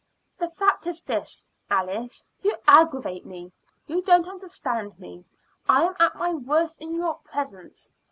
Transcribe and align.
The 0.39 0.49
fact 0.49 0.87
is 0.87 0.99
this, 1.01 1.45
Alice: 1.69 2.23
you 2.41 2.55
aggravate 2.67 3.23
me; 3.23 3.51
you 3.85 4.01
don't 4.01 4.27
understand 4.27 4.97
me; 4.97 5.25
I 5.69 5.83
am 5.83 5.93
at 5.99 6.15
my 6.15 6.33
worst 6.33 6.81
in 6.81 6.95
your 6.95 7.19
presence. 7.19 7.93